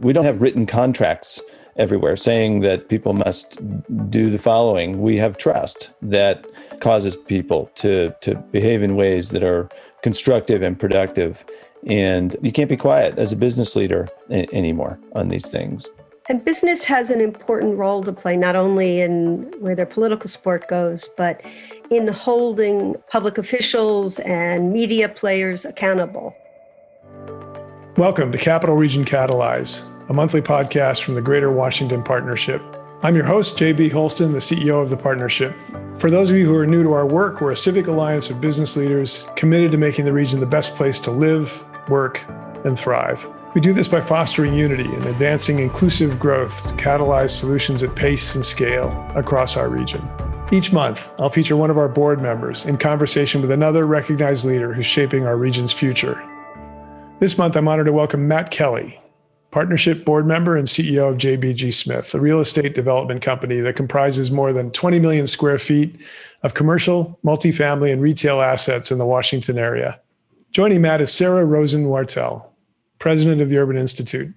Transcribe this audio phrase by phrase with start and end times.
[0.00, 1.40] We don't have written contracts
[1.76, 3.58] everywhere saying that people must
[4.10, 5.00] do the following.
[5.00, 6.46] We have trust that
[6.80, 9.68] causes people to, to behave in ways that are
[10.02, 11.44] constructive and productive.
[11.86, 15.88] And you can't be quiet as a business leader a- anymore on these things.
[16.28, 20.68] And business has an important role to play, not only in where their political support
[20.68, 21.40] goes, but
[21.90, 26.34] in holding public officials and media players accountable.
[27.98, 32.62] Welcome to Capital Region Catalyze, a monthly podcast from the Greater Washington Partnership.
[33.02, 35.54] I'm your host, JB Holston, the CEO of the partnership.
[35.98, 38.40] For those of you who are new to our work, we're a civic alliance of
[38.40, 42.24] business leaders committed to making the region the best place to live, work,
[42.64, 43.26] and thrive.
[43.52, 48.34] We do this by fostering unity and advancing inclusive growth to catalyze solutions at pace
[48.34, 50.02] and scale across our region.
[50.50, 54.72] Each month, I'll feature one of our board members in conversation with another recognized leader
[54.72, 56.26] who's shaping our region's future.
[57.22, 58.98] This month, I'm honored to welcome Matt Kelly,
[59.52, 64.32] partnership board member and CEO of JBG Smith, a real estate development company that comprises
[64.32, 66.00] more than 20 million square feet
[66.42, 70.00] of commercial, multifamily, and retail assets in the Washington area.
[70.50, 72.44] Joining Matt is Sarah Rosen Wartell,
[72.98, 74.34] president of the Urban Institute,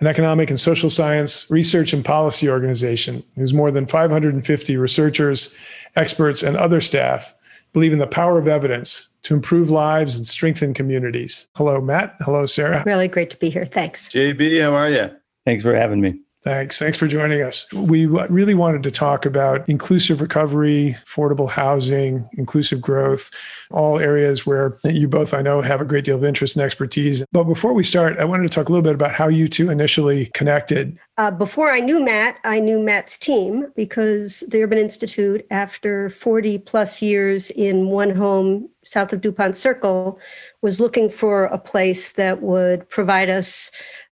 [0.00, 5.54] an economic and social science research and policy organization whose more than 550 researchers,
[5.94, 7.34] experts, and other staff
[7.72, 11.48] believe in the power of evidence to improve lives and strengthen communities.
[11.56, 12.14] Hello, Matt.
[12.20, 12.84] Hello, Sarah.
[12.86, 13.64] Really great to be here.
[13.64, 14.08] Thanks.
[14.08, 15.10] JB, how are you?
[15.44, 16.20] Thanks for having me.
[16.44, 16.78] Thanks.
[16.78, 17.66] Thanks for joining us.
[17.72, 23.32] We really wanted to talk about inclusive recovery, affordable housing, inclusive growth,
[23.72, 27.24] all areas where you both, I know, have a great deal of interest and expertise.
[27.32, 29.70] But before we start, I wanted to talk a little bit about how you two
[29.70, 30.96] initially connected.
[31.18, 36.58] Uh, before I knew Matt, I knew Matt's team because the Urban Institute, after 40
[36.58, 40.18] plus years in one home south of DuPont Circle,
[40.62, 43.70] was looking for a place that would provide us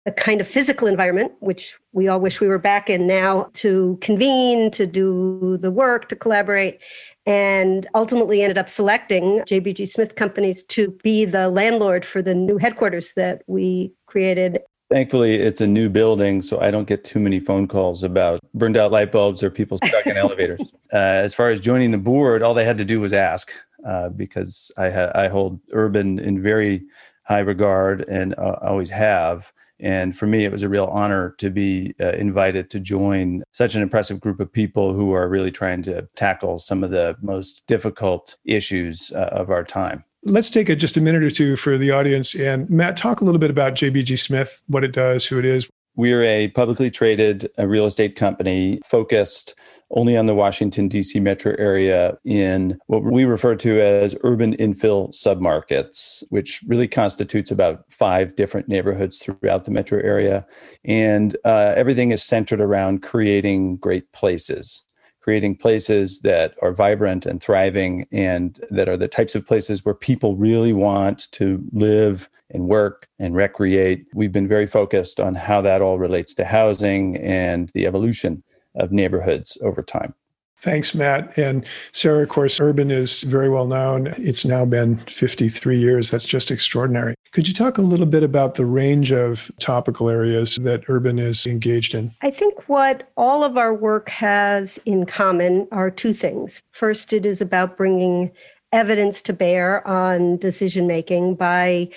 [0.06, 3.98] a kind of physical environment, which we all wish we were back in now, to
[4.00, 6.80] convene, to do the work, to collaborate,
[7.26, 12.56] and ultimately ended up selecting JBG Smith Companies to be the landlord for the new
[12.56, 14.60] headquarters that we created.
[14.90, 18.76] Thankfully, it's a new building, so I don't get too many phone calls about burned
[18.76, 20.60] out light bulbs or people stuck in elevators.
[20.92, 23.52] Uh, as far as joining the board, all they had to do was ask,
[23.84, 26.82] uh, because I, ha- I hold urban in very
[27.24, 29.52] high regard and uh, always have.
[29.78, 33.74] And for me, it was a real honor to be uh, invited to join such
[33.74, 37.66] an impressive group of people who are really trying to tackle some of the most
[37.66, 40.04] difficult issues uh, of our time.
[40.24, 42.34] Let's take a, just a minute or two for the audience.
[42.34, 45.66] And Matt, talk a little bit about JBG Smith, what it does, who it is.
[45.96, 49.54] We're a publicly traded real estate company focused
[49.92, 51.18] only on the Washington, D.C.
[51.20, 57.84] metro area in what we refer to as urban infill submarkets, which really constitutes about
[57.90, 60.46] five different neighborhoods throughout the metro area.
[60.84, 64.84] And uh, everything is centered around creating great places.
[65.20, 69.94] Creating places that are vibrant and thriving, and that are the types of places where
[69.94, 74.06] people really want to live and work and recreate.
[74.14, 78.42] We've been very focused on how that all relates to housing and the evolution
[78.74, 80.14] of neighborhoods over time.
[80.60, 81.38] Thanks, Matt.
[81.38, 84.08] And Sarah, of course, Urban is very well known.
[84.18, 86.10] It's now been 53 years.
[86.10, 87.14] That's just extraordinary.
[87.32, 91.46] Could you talk a little bit about the range of topical areas that Urban is
[91.46, 92.12] engaged in?
[92.20, 96.62] I think what all of our work has in common are two things.
[96.72, 98.30] First, it is about bringing
[98.70, 101.88] evidence to bear on decision making by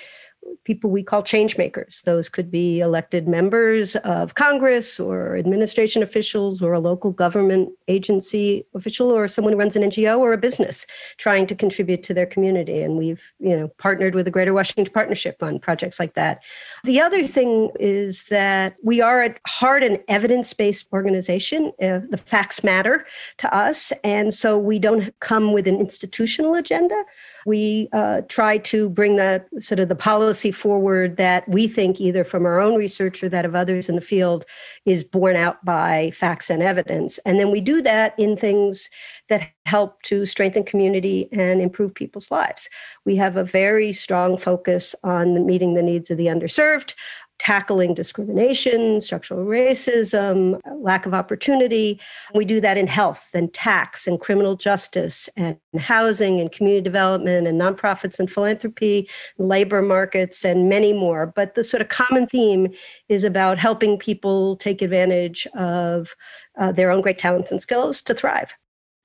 [0.64, 2.02] people we call change makers.
[2.04, 8.66] Those could be elected members of Congress or administration officials or a local government agency
[8.74, 10.86] official or someone who runs an NGO or a business
[11.18, 12.80] trying to contribute to their community.
[12.80, 16.42] And we've, you know, partnered with the Greater Washington Partnership on projects like that.
[16.84, 21.72] The other thing is that we are at heart an evidence-based organization.
[21.80, 23.06] Uh, the facts matter
[23.38, 23.92] to us.
[24.02, 27.04] And so we don't come with an institutional agenda
[27.46, 32.24] we uh, try to bring the sort of the policy forward that we think either
[32.24, 34.44] from our own research or that of others in the field
[34.84, 37.18] is borne out by facts and evidence.
[37.24, 38.88] And then we do that in things
[39.28, 42.68] that help to strengthen community and improve people's lives.
[43.04, 46.94] We have a very strong focus on meeting the needs of the underserved
[47.38, 52.00] tackling discrimination, structural racism, lack of opportunity.
[52.34, 57.46] We do that in health and tax and criminal justice and housing and community development
[57.46, 59.08] and nonprofits and philanthropy,
[59.38, 61.26] labor markets, and many more.
[61.26, 62.68] But the sort of common theme
[63.08, 66.14] is about helping people take advantage of
[66.58, 68.54] uh, their own great talents and skills to thrive.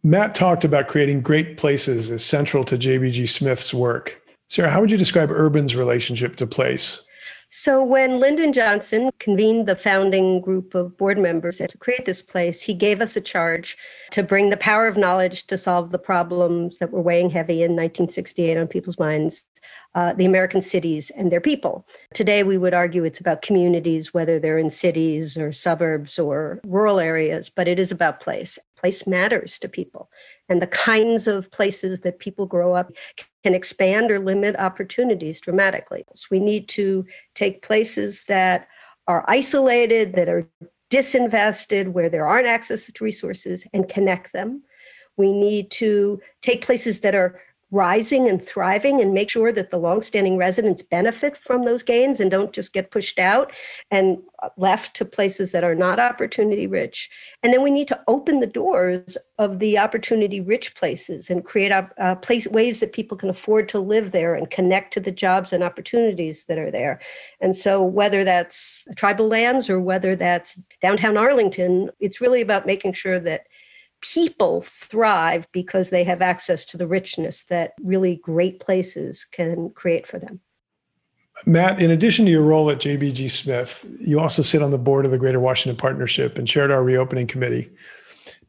[0.04, 4.22] Matt talked about creating great places as central to JBG Smith's work.
[4.48, 7.04] Sarah, how would you describe Urban's relationship to place?
[7.52, 12.62] So, when Lyndon Johnson convened the founding group of board members to create this place,
[12.62, 13.76] he gave us a charge
[14.12, 17.72] to bring the power of knowledge to solve the problems that were weighing heavy in
[17.72, 19.48] 1968 on people's minds
[19.96, 21.88] uh, the American cities and their people.
[22.14, 27.00] Today, we would argue it's about communities, whether they're in cities or suburbs or rural
[27.00, 28.60] areas, but it is about place.
[28.80, 30.10] Place matters to people.
[30.48, 32.92] And the kinds of places that people grow up
[33.44, 36.06] can expand or limit opportunities dramatically.
[36.16, 37.06] So we need to
[37.36, 38.68] take places that
[39.06, 40.48] are isolated, that are
[40.90, 44.64] disinvested, where there aren't access to resources, and connect them.
[45.18, 47.42] We need to take places that are
[47.72, 52.32] rising and thriving and make sure that the longstanding residents benefit from those gains and
[52.32, 53.52] don't just get pushed out
[53.92, 54.18] and
[54.58, 57.10] left to places that are not opportunity rich.
[57.44, 61.72] And then we need to open the doors of the opportunity rich places and create
[61.72, 65.54] uh, place, ways that people can afford to live there and connect to the jobs
[65.54, 67.00] and opportunities that are there.
[67.40, 72.94] And so, whether that's tribal lands or whether that's downtown Arlington, it's really about making
[72.94, 73.46] sure that
[74.02, 80.08] people thrive because they have access to the richness that really great places can create
[80.08, 80.40] for them.
[81.46, 85.06] Matt, in addition to your role at JBG Smith, you also sit on the board
[85.06, 87.70] of the Greater Washington Partnership and chaired our reopening committee.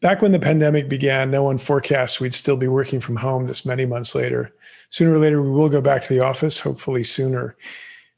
[0.00, 3.64] Back when the pandemic began, no one forecast we'd still be working from home this
[3.64, 4.52] many months later.
[4.88, 7.56] Sooner or later, we will go back to the office, hopefully sooner.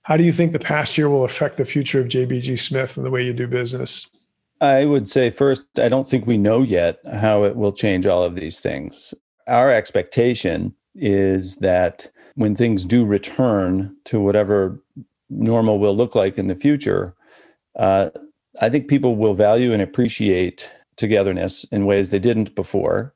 [0.03, 3.05] How do you think the past year will affect the future of JBG Smith and
[3.05, 4.07] the way you do business?
[4.63, 8.23] I would say first, I don't think we know yet how it will change all
[8.23, 9.13] of these things.
[9.49, 14.81] Our expectation is that when things do return to whatever
[15.29, 17.13] normal will look like in the future,
[17.77, 18.11] uh,
[18.61, 23.15] I think people will value and appreciate togetherness in ways they didn't before.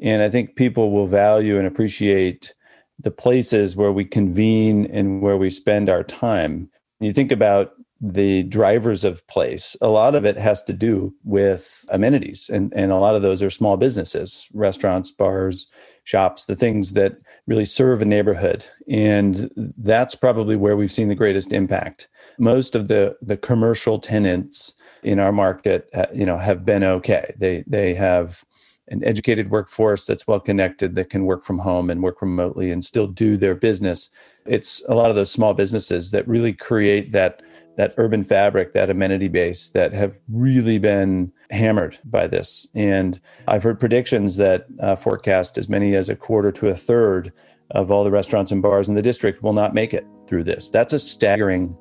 [0.00, 2.54] And I think people will value and appreciate
[2.96, 6.70] the places where we convene and where we spend our time.
[7.00, 11.84] You think about the drivers of place, a lot of it has to do with
[11.88, 12.50] amenities.
[12.52, 15.66] And, and a lot of those are small businesses, restaurants, bars,
[16.04, 17.16] shops, the things that
[17.46, 18.66] really serve a neighborhood.
[18.88, 22.08] And that's probably where we've seen the greatest impact.
[22.38, 27.34] Most of the, the commercial tenants in our market, you know, have been okay.
[27.38, 28.44] They, they have
[28.88, 32.84] an educated workforce that's well connected that can work from home and work remotely and
[32.84, 34.10] still do their business.
[34.44, 37.42] It's a lot of those small businesses that really create that
[37.76, 42.66] that urban fabric, that amenity base that have really been hammered by this.
[42.74, 47.32] And I've heard predictions that uh, forecast as many as a quarter to a third
[47.70, 50.68] of all the restaurants and bars in the district will not make it through this.
[50.68, 51.76] That's a staggering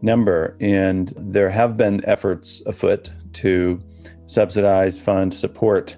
[0.00, 0.56] number.
[0.60, 3.80] And there have been efforts afoot to
[4.26, 5.96] subsidize, fund, support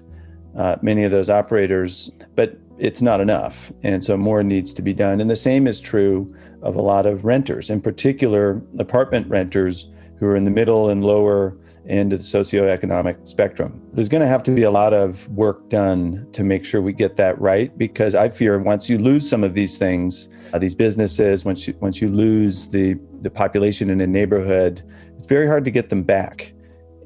[0.57, 2.09] uh, many of those operators.
[2.35, 3.71] But it's not enough.
[3.83, 5.21] And so more needs to be done.
[5.21, 6.33] And the same is true
[6.65, 11.05] of a lot of renters, in particular, apartment renters who are in the middle and
[11.05, 11.55] lower
[11.87, 13.79] end of the socioeconomic spectrum.
[13.93, 16.93] There's going to have to be a lot of work done to make sure we
[16.93, 20.73] get that right because I fear once you lose some of these things, uh, these
[20.73, 24.81] businesses, once you once you lose the the population in a neighborhood,
[25.17, 26.53] it's very hard to get them back.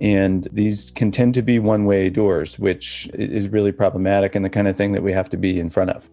[0.02, 4.50] And these can tend to be one way doors, which is really problematic and the
[4.50, 6.10] kind of thing that we have to be in front of.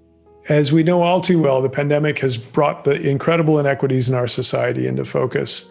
[0.49, 4.29] As we know all too well, the pandemic has brought the incredible inequities in our
[4.29, 5.69] society into focus.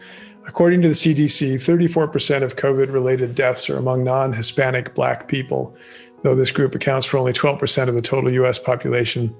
[0.47, 5.75] According to the CDC, 34% of COVID related deaths are among non Hispanic Black people,
[6.23, 9.33] though this group accounts for only 12% of the total US population.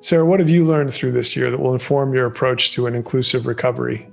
[0.00, 2.94] Sarah, what have you learned through this year that will inform your approach to an
[2.94, 4.08] inclusive recovery?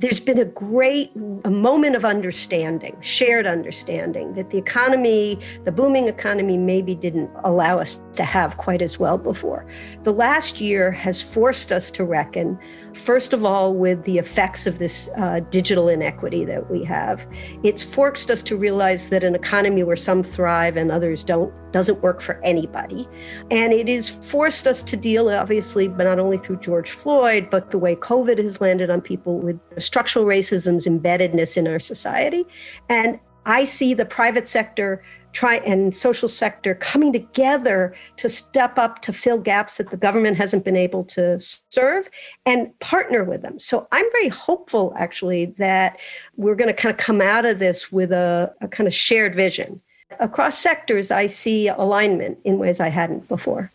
[0.00, 1.10] There's been a great
[1.44, 7.78] a moment of understanding, shared understanding, that the economy, the booming economy, maybe didn't allow
[7.78, 9.66] us to have quite as well before.
[10.04, 12.58] The last year has forced us to reckon
[12.98, 17.26] First of all, with the effects of this uh, digital inequity that we have,
[17.62, 22.02] it's forced us to realize that an economy where some thrive and others don't doesn't
[22.02, 23.08] work for anybody.
[23.50, 27.70] And it has forced us to deal, obviously, but not only through George Floyd, but
[27.70, 32.46] the way COVID has landed on people with structural racism's embeddedness in our society.
[32.88, 35.02] And I see the private sector
[35.38, 40.36] try and social sector coming together to step up to fill gaps that the government
[40.36, 42.10] hasn't been able to serve
[42.44, 43.56] and partner with them.
[43.60, 45.96] So I'm very hopeful actually that
[46.36, 49.36] we're going to kind of come out of this with a, a kind of shared
[49.36, 49.80] vision.
[50.18, 53.70] Across sectors, I see alignment in ways I hadn't before.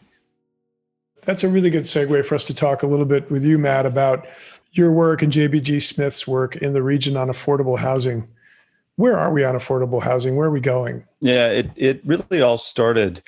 [1.21, 3.85] That's a really good segue for us to talk a little bit with you, Matt,
[3.85, 4.27] about
[4.73, 8.27] your work and JBG Smith's work in the region on affordable housing
[8.95, 10.35] where are we on affordable housing?
[10.35, 11.03] Where are we going?
[11.19, 13.21] Yeah, it, it really all started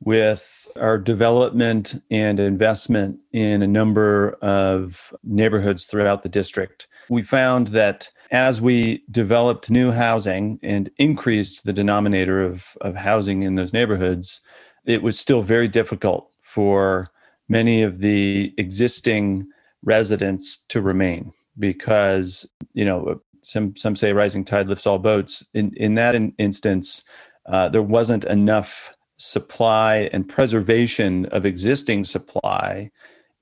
[0.00, 6.88] with our development and investment in a number of neighborhoods throughout the district.
[7.08, 13.42] We found that as we developed new housing and increased the denominator of, of housing
[13.42, 14.40] in those neighborhoods,
[14.86, 17.10] it was still very difficult for
[17.48, 19.46] many of the existing
[19.82, 25.44] residents to remain because, you know, some some say rising tide lifts all boats.
[25.54, 27.04] In in that in, instance,
[27.46, 32.90] uh, there wasn't enough supply and preservation of existing supply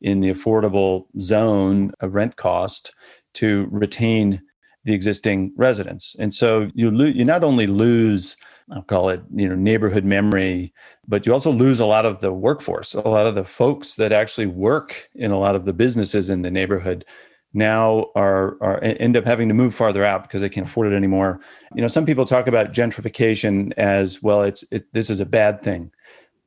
[0.01, 2.95] in the affordable zone of rent cost
[3.35, 4.43] to retain
[4.85, 6.17] the existing residents.
[6.19, 8.37] And so you lo- you not only lose
[8.73, 10.73] I'll call it, you know, neighborhood memory,
[11.09, 14.13] but you also lose a lot of the workforce, a lot of the folks that
[14.13, 17.05] actually work in a lot of the businesses in the neighborhood
[17.53, 20.97] now are, are end up having to move farther out because they can't afford it
[20.97, 21.41] anymore.
[21.75, 24.43] You know, some people talk about gentrification as well.
[24.43, 25.91] It's it, this is a bad thing.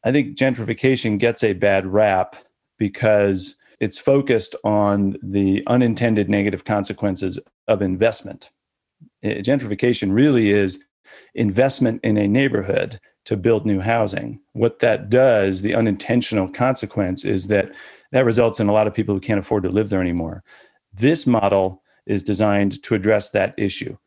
[0.04, 2.36] I think gentrification gets a bad rap
[2.78, 8.50] because it's focused on the unintended negative consequences of investment.
[9.24, 10.84] Gentrification really is
[11.36, 14.40] investment in a neighborhood to build new housing.
[14.54, 17.72] What that does, the unintentional consequence, is that
[18.12, 20.44] that results in a lot of people who can't afford to live there anymore.
[20.94, 23.98] This model is designed to address that issue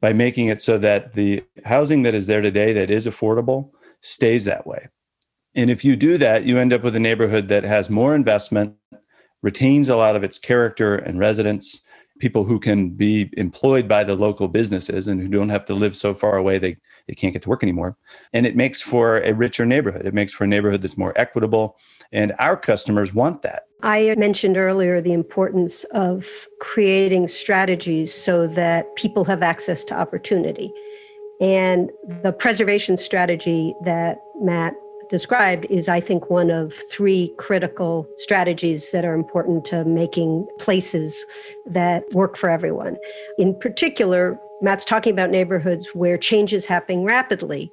[0.00, 4.44] by making it so that the housing that is there today that is affordable stays
[4.44, 4.88] that way.
[5.54, 8.74] And if you do that, you end up with a neighborhood that has more investment,
[9.42, 11.80] retains a lot of its character and residents,
[12.18, 15.96] people who can be employed by the local businesses and who don't have to live
[15.96, 16.76] so far away they,
[17.06, 17.96] they can't get to work anymore.
[18.32, 20.06] And it makes for a richer neighborhood.
[20.06, 21.76] It makes for a neighborhood that's more equitable.
[22.12, 23.64] And our customers want that.
[23.82, 30.72] I mentioned earlier the importance of creating strategies so that people have access to opportunity.
[31.40, 31.90] And
[32.22, 34.74] the preservation strategy that Matt
[35.10, 41.24] described is, I think, one of three critical strategies that are important to making places
[41.66, 42.96] that work for everyone.
[43.38, 47.70] In particular, Matt's talking about neighborhoods where change is happening rapidly.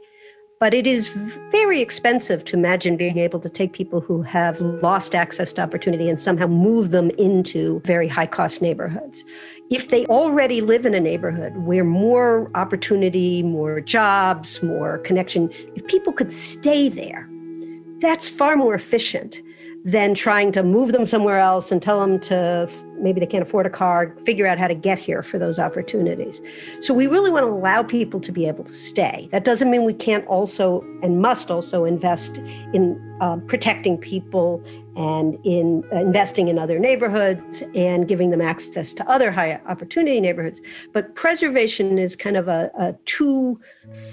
[0.63, 1.10] But it is
[1.51, 6.08] very expensive to imagine being able to take people who have lost access to opportunity
[6.08, 9.25] and somehow move them into very high cost neighborhoods.
[9.70, 15.86] If they already live in a neighborhood where more opportunity, more jobs, more connection, if
[15.88, 17.29] people could stay there,
[18.00, 19.41] that's far more efficient
[19.84, 22.70] than trying to move them somewhere else and tell them to
[23.03, 26.41] maybe they can't afford a car, figure out how to get here for those opportunities.
[26.79, 29.27] So we really want to allow people to be able to stay.
[29.31, 34.63] That doesn't mean we can't also and must also invest in uh, protecting people
[34.95, 40.19] and in uh, investing in other neighborhoods and giving them access to other high opportunity
[40.22, 40.62] neighborhoods.
[40.93, 43.60] But preservation is kind of a, a too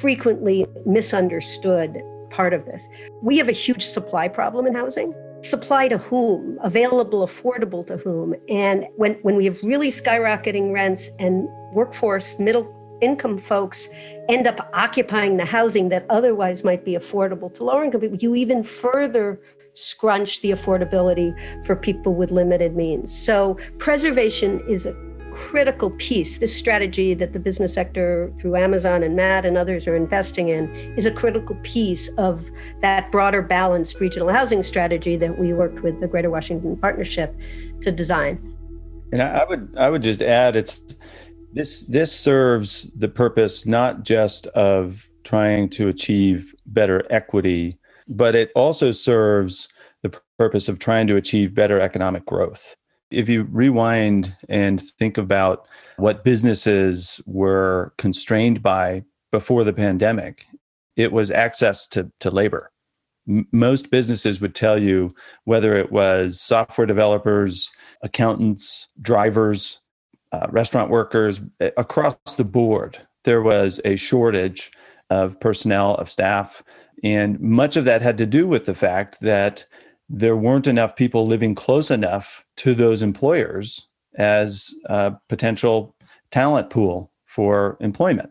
[0.00, 2.88] frequently misunderstood part of this.
[3.22, 8.34] We have a huge supply problem in housing supply to whom available affordable to whom.
[8.48, 13.88] And when when we have really skyrocketing rents and workforce middle income folks
[14.28, 18.34] end up occupying the housing that otherwise might be affordable to lower income people you
[18.34, 19.40] even further
[19.74, 23.16] scrunch the affordability for people with limited means.
[23.16, 26.38] So preservation is a critical piece.
[26.38, 30.74] This strategy that the business sector, through Amazon and Matt and others, are investing in,
[30.96, 36.00] is a critical piece of that broader balanced regional housing strategy that we worked with
[36.00, 37.34] the Greater Washington Partnership
[37.80, 38.56] to design.
[39.12, 40.96] And I would I would just add it's
[41.52, 48.50] this this serves the purpose not just of trying to achieve better equity, but it
[48.54, 49.68] also serves
[50.02, 52.76] the purpose of trying to achieve better economic growth.
[53.10, 60.46] If you rewind and think about what businesses were constrained by before the pandemic,
[60.96, 62.70] it was access to, to labor.
[63.28, 65.14] M- most businesses would tell you
[65.44, 67.70] whether it was software developers,
[68.02, 69.80] accountants, drivers,
[70.32, 71.40] uh, restaurant workers,
[71.76, 74.70] across the board, there was a shortage
[75.10, 76.62] of personnel, of staff.
[77.02, 79.64] And much of that had to do with the fact that
[80.08, 85.96] there weren't enough people living close enough to those employers as a potential
[86.30, 88.30] talent pool for employment.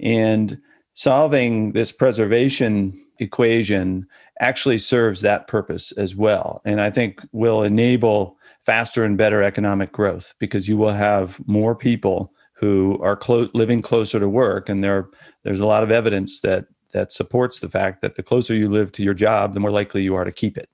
[0.00, 0.58] And
[0.94, 4.08] solving this preservation equation
[4.40, 6.60] actually serves that purpose as well.
[6.64, 11.76] And I think will enable faster and better economic growth because you will have more
[11.76, 14.68] people who are clo- living closer to work.
[14.68, 15.08] And there,
[15.44, 18.90] there's a lot of evidence that that supports the fact that the closer you live
[18.90, 20.68] to your job, the more likely you are to keep it.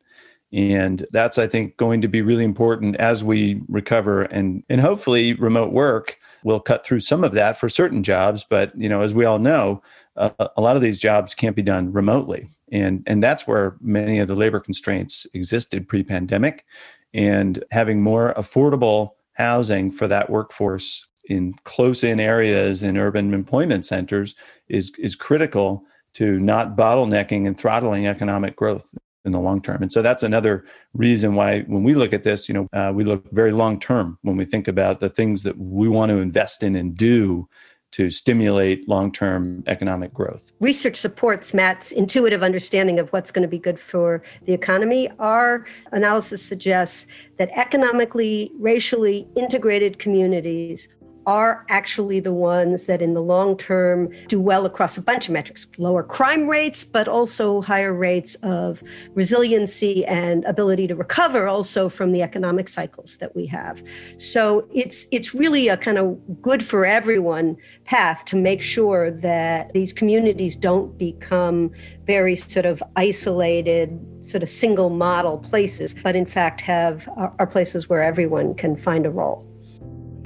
[0.56, 5.34] And that's, I think, going to be really important as we recover and, and hopefully
[5.34, 8.46] remote work will cut through some of that for certain jobs.
[8.48, 9.82] But, you know, as we all know,
[10.16, 12.48] uh, a lot of these jobs can't be done remotely.
[12.72, 16.64] And, and that's where many of the labor constraints existed pre pandemic.
[17.12, 23.84] And having more affordable housing for that workforce in close in areas in urban employment
[23.84, 24.34] centers
[24.68, 25.84] is, is critical
[26.14, 28.94] to not bottlenecking and throttling economic growth
[29.26, 29.82] in the long term.
[29.82, 30.64] And so that's another
[30.94, 34.18] reason why when we look at this, you know, uh, we look very long term
[34.22, 37.48] when we think about the things that we want to invest in and do
[37.92, 40.52] to stimulate long term economic growth.
[40.60, 45.08] Research supports Matt's intuitive understanding of what's going to be good for the economy.
[45.18, 47.06] Our analysis suggests
[47.38, 50.88] that economically, racially integrated communities
[51.26, 55.32] are actually the ones that in the long term do well across a bunch of
[55.32, 58.82] metrics lower crime rates but also higher rates of
[59.14, 63.82] resiliency and ability to recover also from the economic cycles that we have.
[64.18, 69.72] So it's it's really a kind of good for everyone path to make sure that
[69.72, 71.70] these communities don't become
[72.06, 77.88] very sort of isolated sort of single model places but in fact have are places
[77.88, 79.44] where everyone can find a role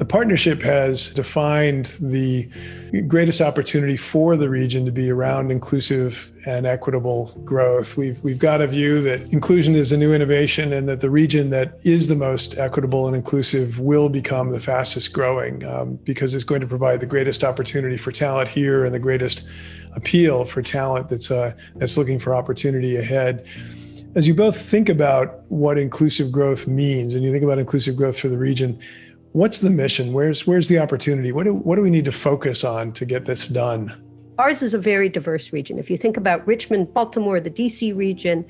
[0.00, 2.49] the partnership has defined the
[3.07, 7.99] greatest opportunity for the region to be around inclusive and equitable growth.
[7.99, 11.50] We've, we've got a view that inclusion is a new innovation and that the region
[11.50, 16.45] that is the most equitable and inclusive will become the fastest growing um, because it's
[16.45, 19.45] going to provide the greatest opportunity for talent here and the greatest
[19.92, 23.47] appeal for talent that's, uh, that's looking for opportunity ahead.
[24.14, 28.19] As you both think about what inclusive growth means and you think about inclusive growth
[28.19, 28.80] for the region,
[29.32, 30.12] what's the mission?
[30.12, 31.32] Where's where's the opportunity?
[31.32, 34.10] What do what do we need to focus on to get this done?
[34.40, 35.78] Ours is a very diverse region.
[35.78, 38.47] If you think about Richmond, Baltimore, the DC region,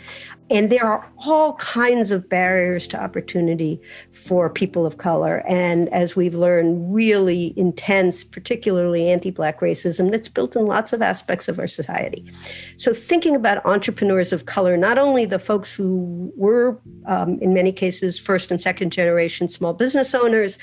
[0.49, 3.81] and there are all kinds of barriers to opportunity
[4.13, 5.43] for people of color.
[5.49, 11.03] And as we've learned, really intense, particularly anti Black racism that's built in lots of
[11.03, 12.33] aspects of our society.
[12.77, 17.73] So, thinking about entrepreneurs of color, not only the folks who were, um, in many
[17.73, 20.57] cases, first and second generation small business owners,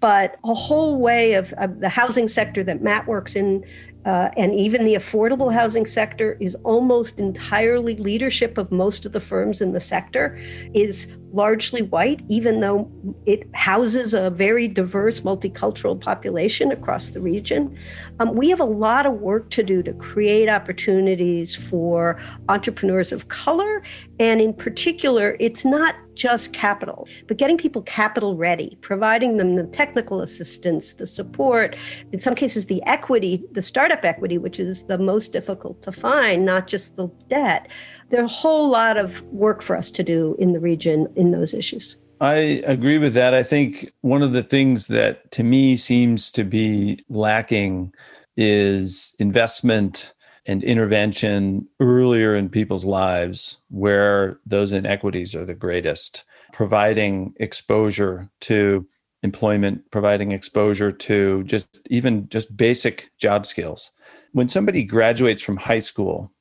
[0.00, 3.64] but a whole way of, of the housing sector that Matt works in
[4.04, 9.20] uh, and even the affordable housing sector is almost entirely leadership of most of the
[9.20, 10.38] firms in the sector
[10.74, 12.90] is largely white, even though
[13.26, 17.76] it houses a very diverse multicultural population across the region.
[18.20, 23.28] Um, we have a lot of work to do to create opportunities for entrepreneurs of
[23.28, 23.82] color.
[24.20, 29.64] And in particular, it's not just capital, but getting people capital ready, providing them the
[29.64, 31.74] technical assistance, the support,
[32.12, 36.44] in some cases, the equity, the startup equity, which is the most difficult to find,
[36.44, 37.68] not just the debt
[38.12, 41.54] there's a whole lot of work for us to do in the region in those
[41.54, 41.96] issues.
[42.20, 43.34] I agree with that.
[43.34, 47.92] I think one of the things that to me seems to be lacking
[48.36, 50.12] is investment
[50.44, 58.86] and intervention earlier in people's lives where those inequities are the greatest, providing exposure to
[59.22, 63.90] employment, providing exposure to just even just basic job skills.
[64.32, 66.31] When somebody graduates from high school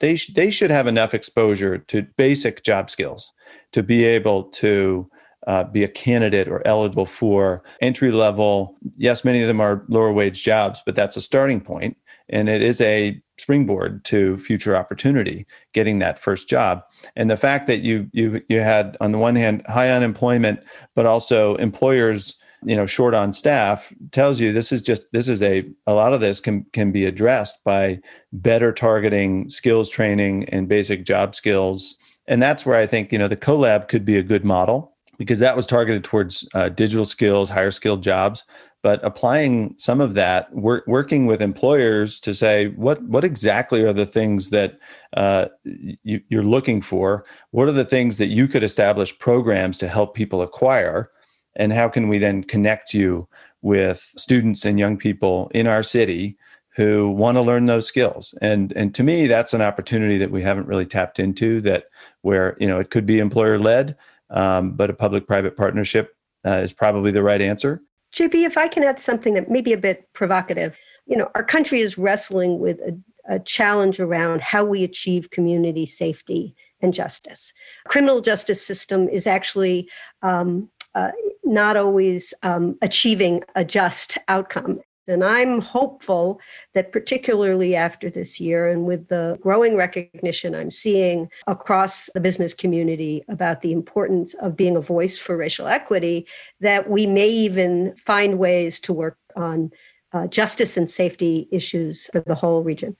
[0.00, 3.32] they sh- they should have enough exposure to basic job skills
[3.72, 5.08] to be able to
[5.46, 8.76] uh, be a candidate or eligible for entry level.
[8.96, 11.96] Yes, many of them are lower wage jobs, but that's a starting point,
[12.28, 15.46] and it is a springboard to future opportunity.
[15.72, 16.82] Getting that first job,
[17.16, 20.60] and the fact that you you you had on the one hand high unemployment,
[20.94, 25.42] but also employers you know short on staff tells you this is just this is
[25.42, 28.00] a a lot of this can can be addressed by
[28.32, 31.96] better targeting skills training and basic job skills.
[32.26, 35.38] And that's where i think you know the collab could be a good model because
[35.38, 38.44] that was targeted towards uh, digital skills higher skilled jobs.
[38.82, 43.92] But applying some of that work, working with employers to say what what exactly are
[43.92, 44.78] the things that
[45.14, 47.26] uh, you, you're looking for?
[47.50, 51.10] What are the things that you could establish programs to help people acquire
[51.56, 53.28] and how can we then connect you
[53.62, 56.36] with students and young people in our city
[56.76, 58.34] who want to learn those skills?
[58.40, 61.84] And and to me that's an opportunity that we haven't really tapped into that
[62.22, 63.96] where you know it could be employer led
[64.30, 67.82] um, but a public private partnership uh, is probably the right answer.
[68.14, 70.78] Jb if i can add something that may be a bit provocative.
[71.06, 75.86] You know our country is wrestling with a, a challenge around how we achieve community
[75.86, 77.52] safety and justice.
[77.86, 79.88] Criminal justice system is actually
[80.22, 81.10] um, uh,
[81.44, 84.80] not always um, achieving a just outcome.
[85.10, 86.40] And I'm hopeful
[86.74, 92.54] that, particularly after this year, and with the growing recognition I'm seeing across the business
[92.54, 96.26] community about the importance of being a voice for racial equity,
[96.60, 99.72] that we may even find ways to work on
[100.12, 102.96] uh, justice and safety issues for the whole region.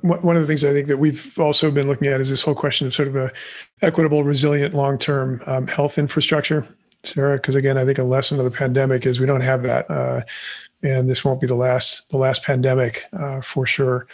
[0.00, 2.56] one of the things I think that we've also been looking at is this whole
[2.56, 3.30] question of sort of a
[3.82, 6.66] equitable, resilient, long-term um, health infrastructure,
[7.04, 7.36] Sarah.
[7.36, 10.22] Because again, I think a lesson of the pandemic is we don't have that, uh,
[10.82, 14.06] and this won't be the last the last pandemic uh, for sure.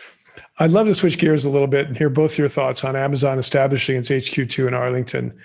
[0.61, 3.39] I'd love to switch gears a little bit and hear both your thoughts on Amazon
[3.39, 5.37] establishing its HQ2 in Arlington.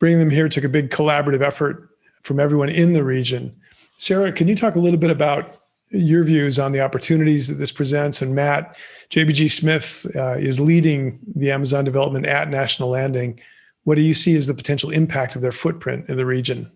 [0.00, 1.88] Bringing them here took a big collaborative effort
[2.22, 3.54] from everyone in the region.
[3.96, 5.60] Sarah, can you talk a little bit about
[5.94, 8.22] your views on the opportunities that this presents.
[8.22, 8.76] And Matt,
[9.10, 13.40] JBG Smith uh, is leading the Amazon development at National Landing.
[13.84, 16.70] What do you see as the potential impact of their footprint in the region?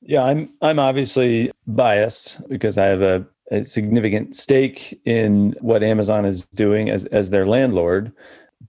[0.00, 6.24] Yeah, I'm I'm obviously biased because I have a, a significant stake in what Amazon
[6.24, 8.12] is doing as as their landlord,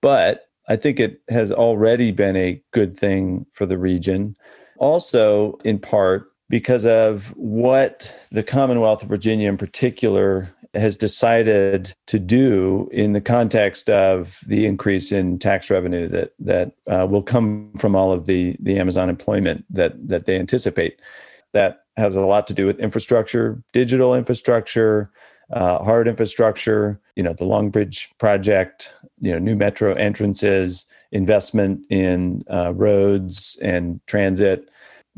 [0.02, 4.36] but I think it has already been a good thing for the region.
[4.78, 12.20] Also, in part because of what the Commonwealth of Virginia in particular has decided to
[12.20, 17.72] do in the context of the increase in tax revenue that that uh, will come
[17.78, 21.00] from all of the the Amazon employment that that they anticipate.
[21.54, 25.10] That has a lot to do with infrastructure, digital infrastructure,
[25.52, 27.00] uh, hard infrastructure.
[27.16, 28.94] You know, the Long Bridge project.
[29.22, 34.70] You know, new metro entrances, investment in uh, roads and transit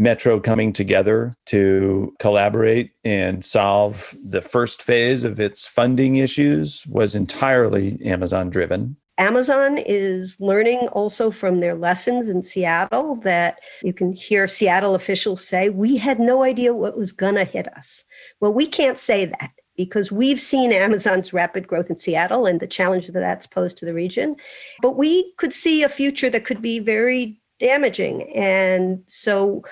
[0.02, 7.14] Metro coming together to collaborate and solve the first phase of its funding issues was
[7.14, 8.98] entirely Amazon driven.
[9.20, 15.48] Amazon is learning also from their lessons in Seattle that you can hear Seattle officials
[15.48, 18.04] say, We had no idea what was going to hit us.
[18.40, 22.66] Well, we can't say that because we've seen Amazon's rapid growth in Seattle and the
[22.66, 24.36] challenge that that's posed to the region.
[24.82, 28.24] But we could see a future that could be very damaging.
[28.36, 29.64] And so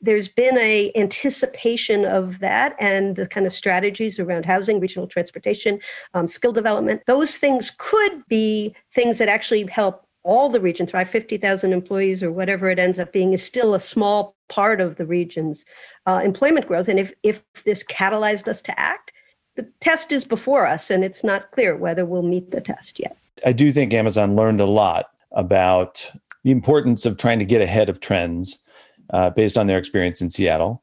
[0.00, 5.80] there's been a anticipation of that and the kind of strategies around housing regional transportation
[6.14, 7.02] um, skill development.
[7.06, 12.30] Those things could be things that actually help all the region thrive 50000 employees or
[12.30, 15.64] whatever it ends up being is still a small part of the region's
[16.06, 16.88] uh, employment growth.
[16.88, 19.12] And if, if this catalyzed us to act
[19.58, 23.18] the test is before us and it's not clear whether we'll meet the test yet.
[23.44, 26.12] I do think amazon learned a lot about
[26.44, 28.60] the importance of trying to get ahead of trends
[29.10, 30.82] uh, based on their experience in Seattle.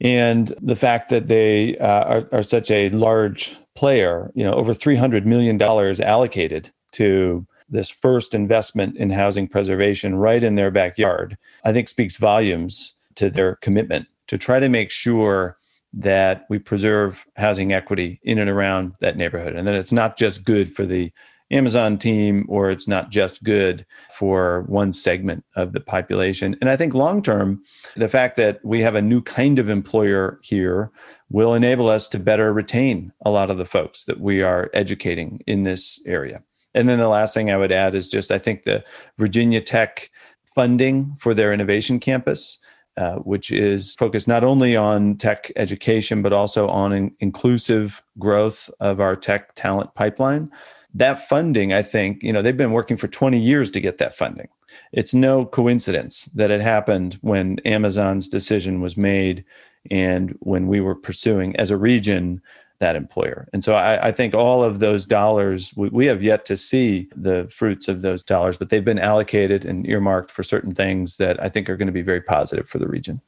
[0.00, 4.74] And the fact that they uh, are, are such a large player, you know, over
[4.74, 11.72] $300 million allocated to this first investment in housing preservation right in their backyard, I
[11.72, 15.58] think speaks volumes to their commitment to try to make sure
[15.92, 20.44] that we preserve housing equity in and around that neighborhood and that it's not just
[20.44, 21.10] good for the
[21.50, 26.56] Amazon team or it's not just good for one segment of the population.
[26.60, 27.62] And I think long term,
[27.96, 30.90] the fact that we have a new kind of employer here
[31.30, 35.40] will enable us to better retain a lot of the folks that we are educating
[35.46, 36.42] in this area.
[36.74, 38.84] And then the last thing I would add is just I think the
[39.16, 40.10] Virginia Tech
[40.54, 42.58] funding for their innovation campus.
[42.98, 48.70] Uh, which is focused not only on tech education, but also on in- inclusive growth
[48.80, 50.50] of our tech talent pipeline
[50.96, 54.16] that funding, I think, you know, they've been working for 20 years to get that
[54.16, 54.48] funding.
[54.92, 59.44] It's no coincidence that it happened when Amazon's decision was made
[59.90, 62.40] and when we were pursuing as a region
[62.78, 63.48] that employer.
[63.52, 67.08] And so I, I think all of those dollars, we, we, have yet to see
[67.14, 71.42] the fruits of those dollars, but they've been allocated and earmarked for certain things that
[71.42, 73.22] I think are going to be very positive for the region.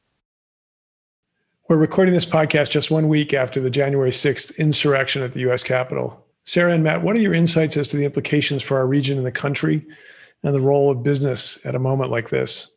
[1.67, 5.63] We're recording this podcast just one week after the January 6th insurrection at the US
[5.63, 6.25] Capitol.
[6.45, 9.25] Sarah and Matt, what are your insights as to the implications for our region and
[9.25, 9.85] the country
[10.43, 12.71] and the role of business at a moment like this?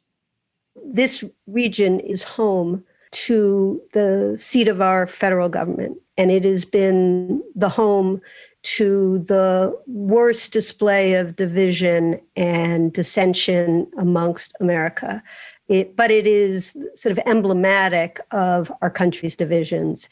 [0.84, 7.42] This region is home to the seat of our federal government, and it has been
[7.54, 8.20] the home
[8.62, 15.22] to the worst display of division and dissension amongst America.
[15.68, 20.08] It, but it is sort of emblematic of our country's divisions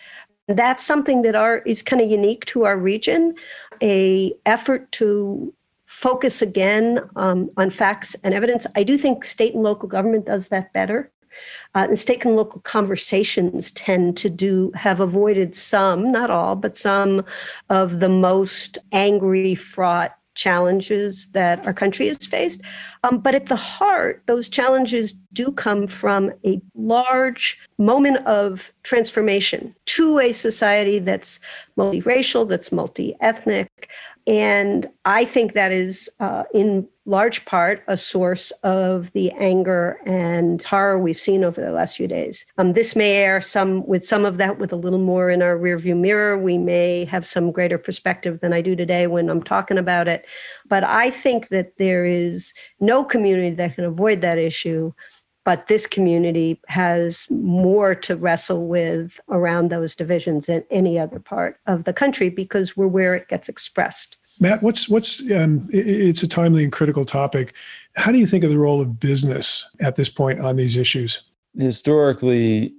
[0.59, 3.35] that's something that are is kind of unique to our region.
[3.83, 5.55] A effort to
[5.87, 8.67] focus again um, on facts and evidence.
[8.77, 11.11] I do think state and local government does that better.
[11.75, 16.77] Uh, and state and local conversations tend to do have avoided some not all but
[16.77, 17.25] some
[17.71, 22.63] of the most angry fraught challenges that our country has faced.
[23.05, 29.75] Um, but at the heart, those challenges do come from a large moment of transformation
[29.85, 31.41] to a society that's
[31.77, 33.91] multiracial, that's multi ethnic.
[34.27, 40.63] And I think that is, uh, in large part, a source of the anger and
[40.63, 42.47] horror we've seen over the last few days.
[42.57, 45.59] Um, this may air some with some of that with a little more in our
[45.59, 46.39] rearview mirror.
[46.39, 50.25] We may have some greater perspective than I do today when I'm talking about it.
[50.69, 54.93] But I think that there is no community that can avoid that issue
[55.45, 61.59] but this community has more to wrestle with around those divisions than any other part
[61.67, 64.19] of the country because we're where it gets expressed.
[64.41, 67.53] Matt, what's what's um, it's a timely and critical topic.
[67.97, 71.23] How do you think of the role of business at this point on these issues?
[71.59, 72.73] Historically,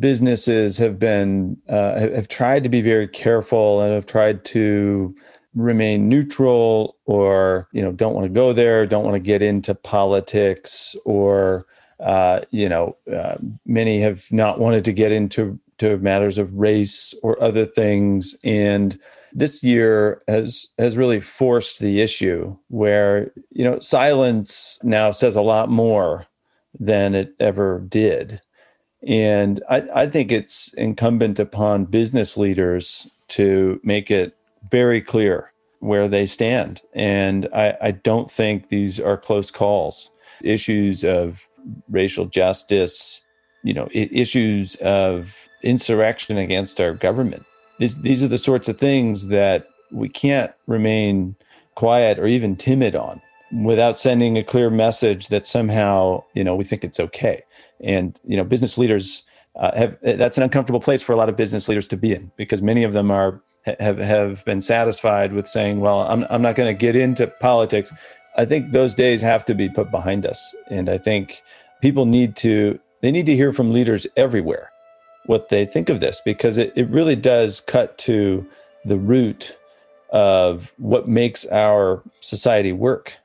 [0.00, 5.14] businesses have been uh, have tried to be very careful and have tried to
[5.54, 9.74] remain neutral or you know don't want to go there don't want to get into
[9.74, 11.66] politics or
[12.00, 17.14] uh, you know uh, many have not wanted to get into to matters of race
[17.22, 18.98] or other things and
[19.32, 25.42] this year has has really forced the issue where you know silence now says a
[25.42, 26.26] lot more
[26.78, 28.40] than it ever did.
[29.06, 34.36] And I, I think it's incumbent upon business leaders to make it
[34.70, 36.82] very clear where they stand.
[36.94, 40.10] And I, I don't think these are close calls.
[40.42, 41.48] Issues of
[41.88, 43.24] racial justice
[43.62, 47.44] you know issues of insurrection against our government
[47.78, 51.36] these these are the sorts of things that we can't remain
[51.74, 53.20] quiet or even timid on
[53.62, 57.42] without sending a clear message that somehow you know we think it's okay.
[57.80, 59.22] And you know business leaders
[59.56, 62.30] uh, have that's an uncomfortable place for a lot of business leaders to be in
[62.36, 63.40] because many of them are
[63.80, 67.92] have have been satisfied with saying well i'm, I'm not going to get into politics.
[68.36, 70.54] I think those days have to be put behind us.
[70.70, 71.42] And i think
[71.80, 74.70] people need to they need to hear from leaders everywhere
[75.26, 78.46] what they think of this because it, it really does cut to
[78.84, 79.56] the root
[80.10, 83.16] of what makes our society work,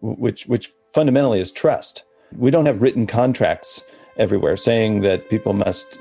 [0.00, 2.04] which which fundamentally is trust.
[2.36, 3.84] We don't have written contracts
[4.18, 5.98] everywhere saying that people must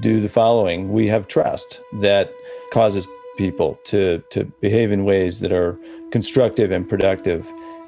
[0.00, 0.92] do the following.
[0.92, 2.32] We have trust that
[2.72, 3.06] causes
[3.36, 5.78] people to to behave in ways that are
[6.10, 7.46] constructive and productive.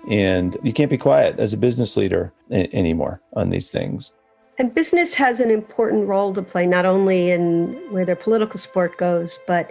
[0.08, 4.12] And you can't be quiet as a business leader anymore on these things.
[4.58, 8.98] And business has an important role to play, not only in where their political support
[8.98, 9.70] goes, but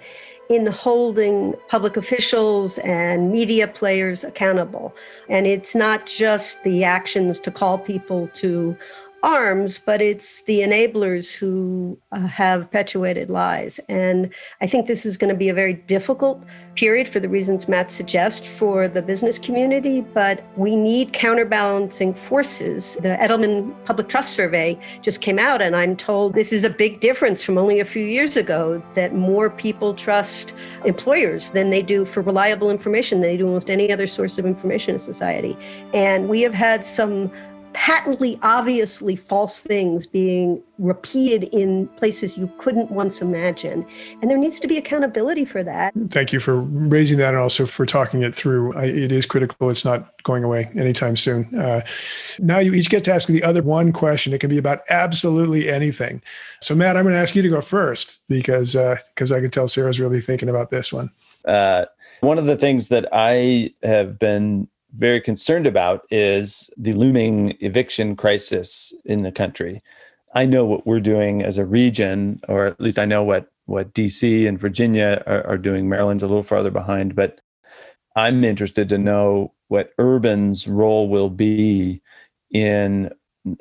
[0.50, 4.96] in holding public officials and media players accountable.
[5.28, 8.78] And it's not just the actions to call people to
[9.24, 13.80] arms, but it's the enablers who uh, have perpetuated lies.
[13.90, 16.44] And I think this is going to be a very difficult
[16.76, 22.96] period for the reasons Matt suggests for the business community, but we need counterbalancing forces.
[23.02, 27.00] The Edelman Public Trust Survey just came out, and I'm told this is a big
[27.00, 30.54] difference from only a few years ago that more people trust
[30.86, 34.46] employers than they do for reliable information than they do almost any other source of
[34.46, 35.58] information in society.
[35.94, 37.32] And we have had some
[37.78, 43.86] patently obviously false things being repeated in places you couldn't once imagine.
[44.20, 45.94] And there needs to be accountability for that.
[46.10, 48.74] Thank you for raising that and also for talking it through.
[48.76, 49.70] I, it is critical.
[49.70, 51.54] It's not going away anytime soon.
[51.56, 51.86] Uh,
[52.40, 54.34] now you each get to ask the other one question.
[54.34, 56.24] It can be about absolutely anything.
[56.62, 59.52] So matt i'm going to ask you to go first because because uh, i can
[59.52, 61.12] tell sarah's really thinking about this one.
[61.46, 61.86] Uh,
[62.22, 68.16] one of the things that i have been very concerned about is the looming eviction
[68.16, 69.82] crisis in the country.
[70.34, 73.94] I know what we're doing as a region, or at least I know what what
[73.94, 75.90] DC and Virginia are, are doing.
[75.90, 77.42] Maryland's a little farther behind, but
[78.16, 82.02] I'm interested to know what urban's role will be
[82.52, 83.12] in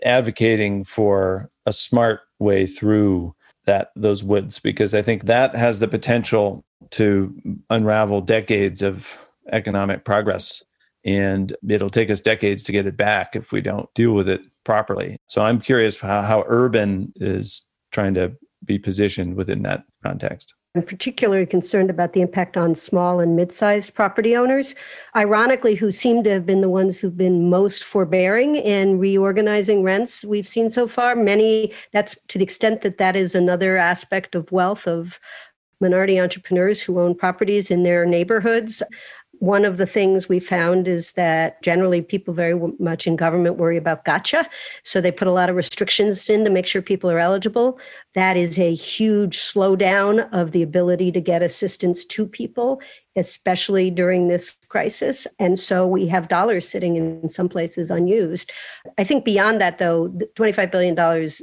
[0.05, 5.88] advocating for a smart way through that those woods because I think that has the
[5.88, 7.35] potential to
[7.68, 9.18] unravel decades of
[9.51, 10.62] economic progress
[11.06, 14.42] and it'll take us decades to get it back if we don't deal with it
[14.64, 15.16] properly.
[15.28, 20.52] So I'm curious how, how urban is trying to be positioned within that context.
[20.74, 24.74] I'm particularly concerned about the impact on small and mid sized property owners,
[25.14, 30.22] ironically, who seem to have been the ones who've been most forbearing in reorganizing rents
[30.22, 31.16] we've seen so far.
[31.16, 35.18] Many, that's to the extent that that is another aspect of wealth of
[35.80, 38.82] minority entrepreneurs who own properties in their neighborhoods.
[39.38, 43.77] One of the things we found is that generally people very much in government worry
[43.77, 44.49] about gotcha.
[44.83, 47.79] So they put a lot of restrictions in to make sure people are eligible.
[48.14, 52.81] That is a huge slowdown of the ability to get assistance to people,
[53.14, 55.27] especially during this crisis.
[55.38, 58.51] And so we have dollars sitting in some places unused.
[58.99, 60.99] I think beyond that, though, $25 billion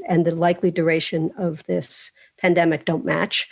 [0.07, 3.47] and the likely duration of this pandemic don't match.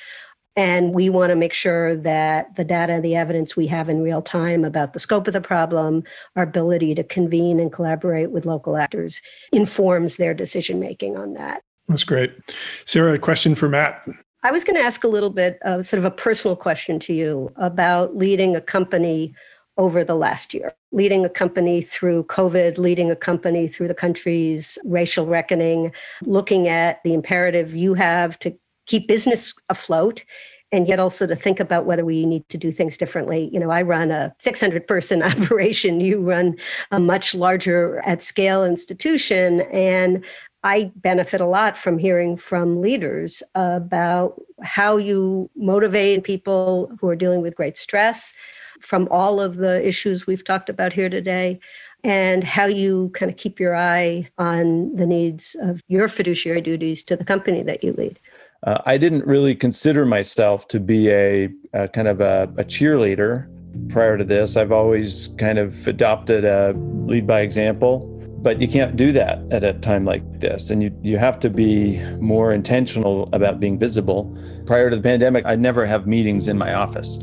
[0.56, 4.22] And we want to make sure that the data, the evidence we have in real
[4.22, 6.04] time about the scope of the problem,
[6.36, 9.22] our ability to convene and collaborate with local actors
[9.54, 11.62] informs their decision making on that.
[11.88, 12.34] That's great.
[12.86, 14.06] Sarah, a question for Matt.
[14.44, 17.14] I was going to ask a little bit of sort of a personal question to
[17.14, 19.34] you about leading a company
[19.78, 24.78] over the last year, leading a company through COVID, leading a company through the country's
[24.84, 28.54] racial reckoning, looking at the imperative you have to
[28.92, 30.26] keep business afloat
[30.74, 33.50] and yet also to think about whether we need to do things differently.
[33.54, 36.58] You know, I run a 600 person operation, you run
[36.92, 39.62] a much larger at scale institution.
[39.72, 40.24] And
[40.64, 47.16] I benefit a lot from hearing from leaders about how you motivate people who are
[47.16, 48.34] dealing with great stress
[48.82, 51.60] from all of the issues we've talked about here today
[52.04, 57.04] and how you kind of keep your eye on the needs of your fiduciary duties
[57.04, 58.20] to the company that you lead.
[58.64, 63.48] Uh, I didn't really consider myself to be a, a kind of a, a, cheerleader
[63.90, 64.56] prior to this.
[64.56, 66.74] I've always kind of adopted a
[67.08, 68.06] lead by example,
[68.44, 70.70] but you can't do that at a time like this.
[70.70, 74.38] And you, you have to be more intentional about being visible.
[74.68, 77.18] Prior to the pandemic, I'd never have meetings in my office.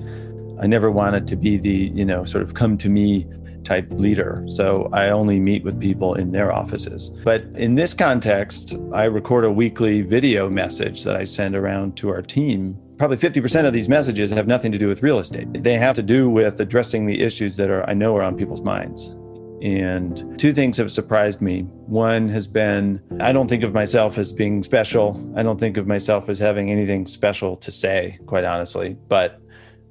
[0.61, 3.29] I never wanted to be the, you know, sort of come to me
[3.69, 4.45] type leader.
[4.49, 7.11] So I only meet with people in their offices.
[7.23, 12.09] But in this context, I record a weekly video message that I send around to
[12.09, 12.79] our team.
[12.97, 15.63] Probably 50% of these messages have nothing to do with real estate.
[15.63, 18.63] They have to do with addressing the issues that are I know are on people's
[18.63, 19.15] minds.
[19.61, 21.63] And two things have surprised me.
[21.87, 25.07] One has been I don't think of myself as being special.
[25.37, 28.97] I don't think of myself as having anything special to say, quite honestly.
[29.09, 29.41] But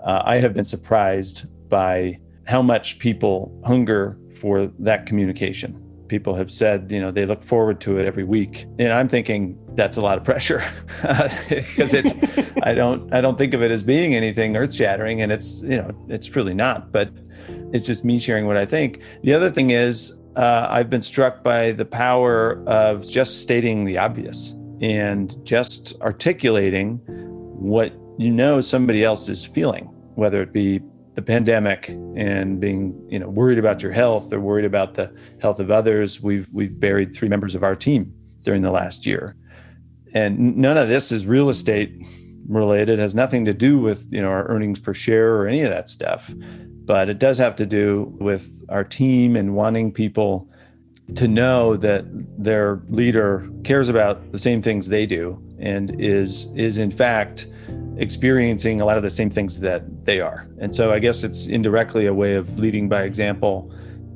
[0.04, 5.84] uh, I have been surprised by how much people hunger for that communication.
[6.08, 8.66] People have said, you know, they look forward to it every week.
[8.80, 10.64] And I'm thinking that's a lot of pressure
[11.02, 12.14] because it's
[12.64, 15.92] I don't I don't think of it as being anything earth-shattering and it's, you know,
[16.08, 17.12] it's really not, but
[17.74, 19.02] it's just me sharing what I think.
[19.24, 23.98] The other thing is uh, I've been struck by the power of just stating the
[23.98, 30.80] obvious and just articulating what you know somebody else is feeling, whether it be
[31.18, 35.60] the pandemic and being you know worried about your health or worried about the health
[35.60, 39.36] of others we've we've buried three members of our team during the last year.
[40.14, 42.06] And none of this is real estate
[42.48, 43.00] related.
[43.00, 45.90] Has nothing to do with you know our earnings per share or any of that
[45.90, 46.32] stuff.
[46.86, 50.48] But it does have to do with our team and wanting people
[51.16, 52.06] to know that
[52.38, 57.48] their leader cares about the same things they do and is is in fact
[57.98, 60.48] experiencing a lot of the same things that they are.
[60.60, 63.72] And so I guess it's indirectly a way of leading by example.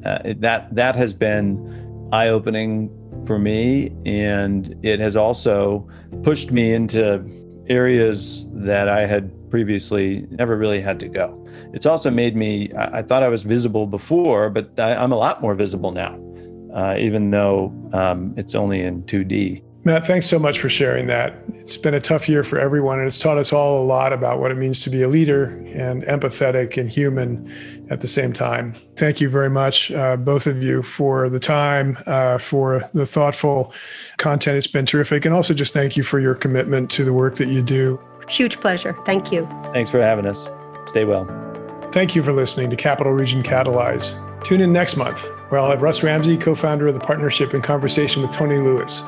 [0.05, 2.89] Uh, that that has been eye opening
[3.25, 5.87] for me, and it has also
[6.23, 7.23] pushed me into
[7.67, 11.37] areas that I had previously never really had to go.
[11.73, 12.71] It's also made me.
[12.73, 16.19] I, I thought I was visible before, but I, am a lot more visible now,
[16.73, 19.63] uh, even though um, it's only in 2D.
[19.83, 21.33] Matt, thanks so much for sharing that.
[21.55, 24.39] It's been a tough year for everyone, and it's taught us all a lot about
[24.39, 27.51] what it means to be a leader and empathetic and human
[27.89, 28.75] at the same time.
[28.95, 33.73] Thank you very much, uh, both of you, for the time, uh, for the thoughtful
[34.17, 34.55] content.
[34.55, 35.25] It's been terrific.
[35.25, 37.99] And also just thank you for your commitment to the work that you do.
[38.29, 38.95] Huge pleasure.
[39.03, 39.47] Thank you.
[39.73, 40.47] Thanks for having us.
[40.85, 41.25] Stay well.
[41.91, 44.15] Thank you for listening to Capital Region Catalyze.
[44.43, 47.61] Tune in next month, where I'll have Russ Ramsey, co founder of the partnership, in
[47.61, 49.01] conversation with Tony Lewis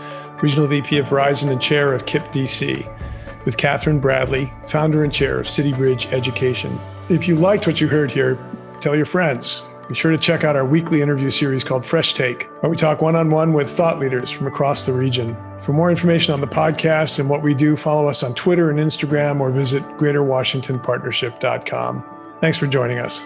[0.43, 5.39] Regional VP of Verizon and Chair of KIPP DC, with Katherine Bradley, Founder and Chair
[5.39, 6.77] of CityBridge Education.
[7.09, 8.37] If you liked what you heard here,
[8.81, 9.61] tell your friends.
[9.87, 13.01] Be sure to check out our weekly interview series called Fresh Take, where we talk
[13.01, 15.37] one on one with thought leaders from across the region.
[15.59, 18.79] For more information on the podcast and what we do, follow us on Twitter and
[18.79, 22.03] Instagram or visit greaterwashingtonpartnership.com.
[22.41, 23.23] Thanks for joining us.